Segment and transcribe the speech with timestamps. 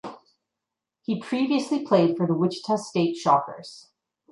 [1.03, 3.91] He previously played for the Wichita State Shockers.